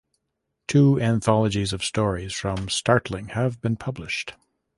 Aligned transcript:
Two 0.67 0.99
anthologies 0.99 1.73
of 1.73 1.83
stories 1.83 2.33
from 2.33 2.69
"Startling" 2.69 3.27
have 3.33 3.61
been 3.61 3.75
published. 3.75 4.33